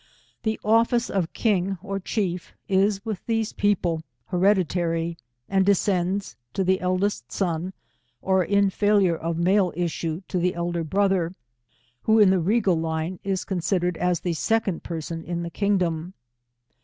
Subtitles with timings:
[0.41, 5.15] «The ofHce of king or chief, is, with those people, hereditary,
[5.47, 7.71] and descends to the eldest son,
[8.19, 11.35] or in failure of male issue, to the elder brother,
[12.01, 16.15] who in the regal line, is considered as the second person in the kingdom.